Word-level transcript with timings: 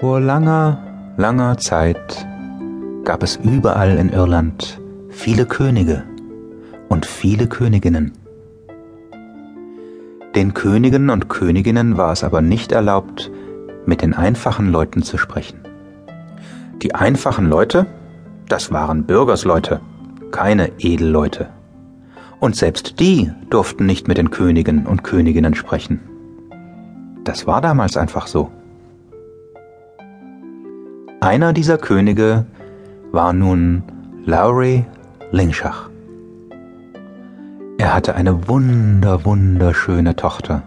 Vor 0.00 0.18
langer, 0.18 0.78
langer 1.18 1.58
Zeit 1.58 2.26
gab 3.04 3.22
es 3.22 3.36
überall 3.36 3.98
in 3.98 4.08
Irland 4.08 4.80
viele 5.10 5.44
Könige 5.44 6.04
und 6.88 7.04
viele 7.04 7.48
Königinnen. 7.48 8.12
Den 10.34 10.54
Königen 10.54 11.10
und 11.10 11.28
Königinnen 11.28 11.98
war 11.98 12.12
es 12.12 12.24
aber 12.24 12.40
nicht 12.40 12.72
erlaubt, 12.72 13.30
mit 13.84 14.00
den 14.00 14.14
einfachen 14.14 14.72
Leuten 14.72 15.02
zu 15.02 15.18
sprechen. 15.18 15.60
Die 16.80 16.94
einfachen 16.94 17.50
Leute, 17.50 17.84
das 18.48 18.72
waren 18.72 19.04
Bürgersleute, 19.04 19.82
keine 20.30 20.70
Edelleute. 20.78 21.50
Und 22.38 22.56
selbst 22.56 23.00
die 23.00 23.32
durften 23.50 23.84
nicht 23.84 24.08
mit 24.08 24.16
den 24.16 24.30
Königen 24.30 24.86
und 24.86 25.04
Königinnen 25.04 25.54
sprechen. 25.54 26.00
Das 27.22 27.46
war 27.46 27.60
damals 27.60 27.98
einfach 27.98 28.26
so. 28.26 28.50
Einer 31.22 31.52
dieser 31.52 31.76
Könige 31.76 32.46
war 33.12 33.34
nun 33.34 33.82
Lowry 34.24 34.86
Lingshach. 35.32 35.90
Er 37.76 37.94
hatte 37.94 38.14
eine 38.14 38.48
wunder, 38.48 39.26
wunderschöne 39.26 40.16
Tochter. 40.16 40.62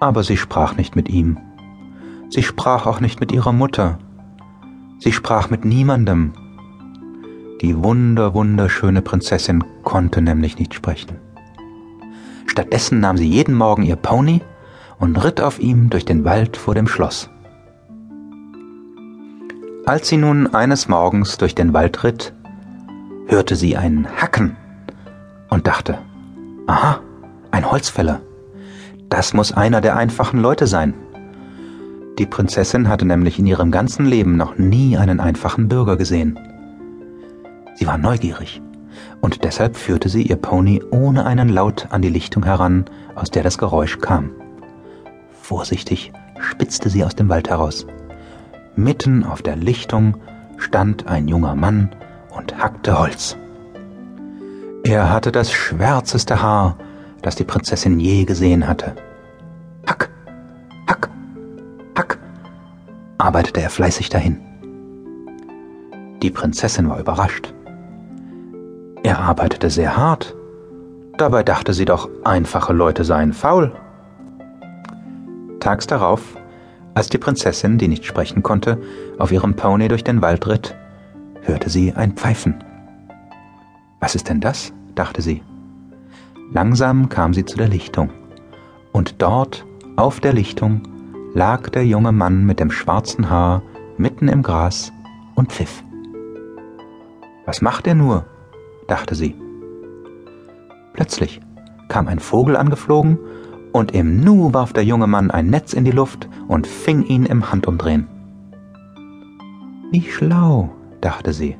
Aber 0.00 0.24
sie 0.24 0.38
sprach 0.38 0.78
nicht 0.78 0.96
mit 0.96 1.10
ihm. 1.10 1.36
Sie 2.30 2.42
sprach 2.42 2.86
auch 2.86 3.00
nicht 3.00 3.20
mit 3.20 3.30
ihrer 3.30 3.52
Mutter. 3.52 3.98
Sie 5.00 5.12
sprach 5.12 5.50
mit 5.50 5.66
niemandem. 5.66 6.32
Die 7.60 7.82
wunder, 7.82 8.32
wunderschöne 8.32 9.02
Prinzessin 9.02 9.64
konnte 9.82 10.22
nämlich 10.22 10.58
nicht 10.58 10.72
sprechen. 10.72 11.18
Stattdessen 12.46 13.00
nahm 13.00 13.18
sie 13.18 13.28
jeden 13.28 13.54
Morgen 13.54 13.82
ihr 13.82 13.96
Pony 13.96 14.40
und 14.98 15.22
ritt 15.22 15.42
auf 15.42 15.58
ihm 15.58 15.90
durch 15.90 16.06
den 16.06 16.24
Wald 16.24 16.56
vor 16.56 16.74
dem 16.74 16.88
Schloss. 16.88 17.28
Als 19.88 20.08
sie 20.08 20.18
nun 20.18 20.54
eines 20.54 20.86
Morgens 20.88 21.38
durch 21.38 21.54
den 21.54 21.72
Wald 21.72 22.04
ritt, 22.04 22.34
hörte 23.26 23.56
sie 23.56 23.78
ein 23.78 24.06
Hacken 24.20 24.54
und 25.48 25.66
dachte, 25.66 25.96
aha, 26.66 27.00
ein 27.52 27.70
Holzfäller. 27.70 28.20
Das 29.08 29.32
muss 29.32 29.50
einer 29.50 29.80
der 29.80 29.96
einfachen 29.96 30.40
Leute 30.40 30.66
sein. 30.66 30.92
Die 32.18 32.26
Prinzessin 32.26 32.86
hatte 32.86 33.06
nämlich 33.06 33.38
in 33.38 33.46
ihrem 33.46 33.70
ganzen 33.70 34.04
Leben 34.04 34.36
noch 34.36 34.58
nie 34.58 34.98
einen 34.98 35.20
einfachen 35.20 35.68
Bürger 35.68 35.96
gesehen. 35.96 36.38
Sie 37.76 37.86
war 37.86 37.96
neugierig, 37.96 38.60
und 39.22 39.42
deshalb 39.42 39.74
führte 39.74 40.10
sie 40.10 40.20
ihr 40.20 40.36
Pony 40.36 40.82
ohne 40.90 41.24
einen 41.24 41.48
Laut 41.48 41.86
an 41.88 42.02
die 42.02 42.10
Lichtung 42.10 42.44
heran, 42.44 42.84
aus 43.14 43.30
der 43.30 43.42
das 43.42 43.56
Geräusch 43.56 44.00
kam. 44.00 44.32
Vorsichtig 45.40 46.12
spitzte 46.40 46.90
sie 46.90 47.06
aus 47.06 47.16
dem 47.16 47.30
Wald 47.30 47.48
heraus. 47.48 47.86
Mitten 48.78 49.24
auf 49.24 49.42
der 49.42 49.56
Lichtung 49.56 50.18
stand 50.56 51.08
ein 51.08 51.26
junger 51.26 51.56
Mann 51.56 51.90
und 52.30 52.58
hackte 52.58 52.96
Holz. 52.96 53.36
Er 54.84 55.12
hatte 55.12 55.32
das 55.32 55.50
schwärzeste 55.50 56.40
Haar, 56.40 56.78
das 57.20 57.34
die 57.34 57.42
Prinzessin 57.42 57.98
je 57.98 58.24
gesehen 58.24 58.68
hatte. 58.68 58.94
Hack, 59.84 60.08
hack, 60.86 61.10
hack, 61.96 62.20
arbeitete 63.18 63.62
er 63.62 63.70
fleißig 63.70 64.10
dahin. 64.10 64.38
Die 66.22 66.30
Prinzessin 66.30 66.88
war 66.88 67.00
überrascht. 67.00 67.52
Er 69.02 69.18
arbeitete 69.18 69.70
sehr 69.70 69.96
hart. 69.96 70.36
Dabei 71.16 71.42
dachte 71.42 71.72
sie 71.72 71.84
doch, 71.84 72.08
einfache 72.22 72.72
Leute 72.72 73.02
seien 73.02 73.32
faul. 73.32 73.72
Tags 75.58 75.88
darauf 75.88 76.37
als 76.98 77.08
die 77.08 77.18
Prinzessin, 77.18 77.78
die 77.78 77.86
nicht 77.86 78.04
sprechen 78.04 78.42
konnte, 78.42 78.76
auf 79.18 79.30
ihrem 79.30 79.54
Pony 79.54 79.86
durch 79.86 80.02
den 80.02 80.20
Wald 80.20 80.48
ritt, 80.48 80.74
hörte 81.42 81.70
sie 81.70 81.92
ein 81.92 82.14
Pfeifen. 82.14 82.64
Was 84.00 84.16
ist 84.16 84.28
denn 84.28 84.40
das? 84.40 84.72
dachte 84.96 85.22
sie. 85.22 85.44
Langsam 86.52 87.08
kam 87.08 87.34
sie 87.34 87.44
zu 87.44 87.56
der 87.56 87.68
Lichtung, 87.68 88.10
und 88.90 89.22
dort, 89.22 89.64
auf 89.94 90.18
der 90.18 90.32
Lichtung, 90.32 90.82
lag 91.34 91.68
der 91.68 91.86
junge 91.86 92.10
Mann 92.10 92.44
mit 92.44 92.58
dem 92.58 92.72
schwarzen 92.72 93.30
Haar 93.30 93.62
mitten 93.96 94.26
im 94.26 94.42
Gras 94.42 94.92
und 95.36 95.52
pfiff. 95.52 95.84
Was 97.46 97.62
macht 97.62 97.86
er 97.86 97.94
nur? 97.94 98.26
dachte 98.88 99.14
sie. 99.14 99.36
Plötzlich 100.94 101.38
kam 101.86 102.08
ein 102.08 102.18
Vogel 102.18 102.56
angeflogen 102.56 103.20
und 103.72 103.92
im 103.92 104.20
Nu 104.20 104.52
warf 104.52 104.72
der 104.72 104.84
junge 104.84 105.06
Mann 105.06 105.30
ein 105.30 105.50
Netz 105.50 105.72
in 105.72 105.84
die 105.84 105.90
Luft 105.90 106.28
und 106.48 106.66
fing 106.66 107.04
ihn 107.04 107.26
im 107.26 107.50
Handumdrehen. 107.50 108.06
Wie 109.90 110.02
schlau, 110.02 110.70
dachte 111.00 111.32
sie. 111.32 111.56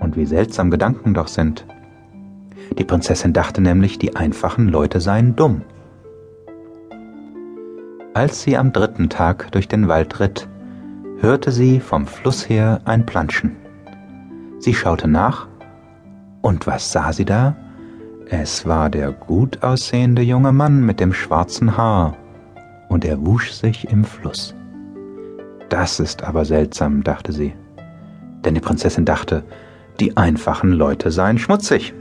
Und 0.00 0.16
wie 0.16 0.26
seltsam 0.26 0.70
Gedanken 0.70 1.14
doch 1.14 1.28
sind. 1.28 1.66
Die 2.78 2.84
Prinzessin 2.84 3.32
dachte 3.32 3.60
nämlich, 3.60 3.98
die 3.98 4.16
einfachen 4.16 4.68
Leute 4.68 5.00
seien 5.00 5.36
dumm. 5.36 5.62
Als 8.14 8.42
sie 8.42 8.56
am 8.56 8.72
dritten 8.72 9.10
Tag 9.10 9.52
durch 9.52 9.68
den 9.68 9.88
Wald 9.88 10.20
ritt, 10.20 10.48
hörte 11.20 11.52
sie 11.52 11.80
vom 11.80 12.06
Fluss 12.06 12.48
her 12.48 12.80
ein 12.84 13.04
Planschen. 13.04 13.56
Sie 14.58 14.74
schaute 14.74 15.06
nach, 15.06 15.48
und 16.40 16.66
was 16.66 16.92
sah 16.92 17.12
sie 17.12 17.24
da? 17.24 17.56
Es 18.28 18.66
war 18.66 18.90
der 18.90 19.12
gut 19.12 19.62
aussehende 19.62 20.22
junge 20.22 20.50
Mann 20.50 20.84
mit 20.84 20.98
dem 20.98 21.12
schwarzen 21.12 21.76
Haar, 21.76 22.16
und 22.88 23.04
er 23.04 23.24
wusch 23.24 23.52
sich 23.52 23.88
im 23.88 24.02
Fluss. 24.02 24.52
Das 25.68 26.00
ist 26.00 26.24
aber 26.24 26.44
seltsam, 26.44 27.04
dachte 27.04 27.32
sie, 27.32 27.54
denn 28.44 28.54
die 28.54 28.60
Prinzessin 28.60 29.04
dachte, 29.04 29.44
die 30.00 30.16
einfachen 30.16 30.72
Leute 30.72 31.12
seien 31.12 31.38
schmutzig. 31.38 31.94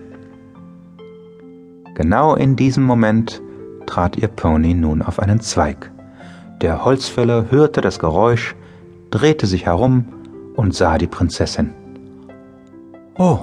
Genau 1.94 2.36
in 2.36 2.56
diesem 2.56 2.84
Moment 2.84 3.42
trat 3.86 4.18
ihr 4.18 4.28
Pony 4.28 4.74
nun 4.74 5.04
auf 5.04 5.20
einen 5.20 5.42
Zweig. 5.42 5.92
Der 6.62 6.84
Holzfäller 6.86 7.52
hörte 7.52 7.82
das 7.82 8.00
Geräusch, 8.00 8.56
drehte 9.12 9.46
sich 9.46 9.68
herum 9.68 10.06
und 10.56 10.74
sah 10.74 10.98
die 10.98 11.08
Prinzessin. 11.08 11.72
Oh, 13.18 13.42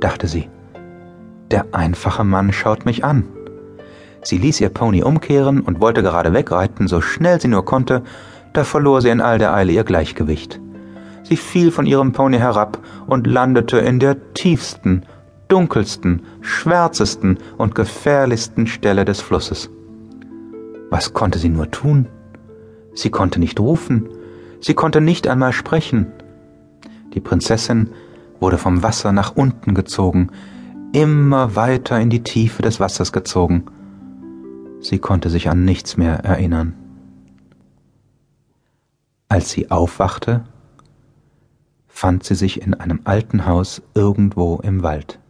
dachte 0.00 0.26
sie, 0.26 0.48
der 1.50 1.66
einfache 1.72 2.24
Mann 2.24 2.52
schaut 2.52 2.84
mich 2.84 3.04
an. 3.04 3.24
Sie 4.22 4.38
ließ 4.38 4.60
ihr 4.60 4.68
Pony 4.68 5.02
umkehren 5.02 5.60
und 5.60 5.80
wollte 5.80 6.02
gerade 6.02 6.32
wegreiten, 6.32 6.88
so 6.88 7.00
schnell 7.00 7.40
sie 7.40 7.48
nur 7.48 7.64
konnte, 7.64 8.02
da 8.52 8.64
verlor 8.64 9.00
sie 9.00 9.08
in 9.08 9.20
all 9.20 9.38
der 9.38 9.54
Eile 9.54 9.72
ihr 9.72 9.84
Gleichgewicht. 9.84 10.60
Sie 11.22 11.36
fiel 11.36 11.70
von 11.70 11.86
ihrem 11.86 12.12
Pony 12.12 12.38
herab 12.38 12.78
und 13.06 13.26
landete 13.26 13.78
in 13.78 13.98
der 13.98 14.34
tiefsten, 14.34 15.04
dunkelsten, 15.48 16.22
schwärzesten 16.40 17.38
und 17.56 17.74
gefährlichsten 17.74 18.66
Stelle 18.66 19.04
des 19.04 19.20
Flusses. 19.20 19.70
Was 20.90 21.12
konnte 21.12 21.38
sie 21.38 21.48
nur 21.48 21.70
tun? 21.70 22.06
Sie 22.94 23.10
konnte 23.10 23.38
nicht 23.38 23.60
rufen, 23.60 24.08
sie 24.60 24.74
konnte 24.74 25.00
nicht 25.00 25.28
einmal 25.28 25.52
sprechen. 25.52 26.06
Die 27.14 27.20
Prinzessin 27.20 27.90
wurde 28.40 28.58
vom 28.58 28.82
Wasser 28.82 29.12
nach 29.12 29.36
unten 29.36 29.74
gezogen, 29.74 30.30
immer 30.92 31.54
weiter 31.56 32.00
in 32.00 32.10
die 32.10 32.22
Tiefe 32.22 32.62
des 32.62 32.80
Wassers 32.80 33.12
gezogen. 33.12 33.66
Sie 34.80 34.98
konnte 34.98 35.30
sich 35.30 35.48
an 35.48 35.64
nichts 35.64 35.96
mehr 35.96 36.24
erinnern. 36.24 36.74
Als 39.28 39.50
sie 39.50 39.70
aufwachte, 39.70 40.44
fand 41.86 42.24
sie 42.24 42.34
sich 42.34 42.62
in 42.62 42.74
einem 42.74 43.00
alten 43.04 43.46
Haus 43.46 43.82
irgendwo 43.94 44.56
im 44.56 44.82
Wald. 44.82 45.20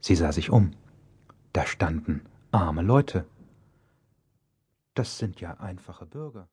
Sie 0.00 0.16
sah 0.16 0.32
sich 0.32 0.50
um. 0.50 0.72
Da 1.52 1.66
standen 1.66 2.22
arme 2.50 2.82
Leute. 2.82 3.26
Das 4.94 5.18
sind 5.18 5.40
ja 5.40 5.54
einfache 5.60 6.06
Bürger. 6.06 6.48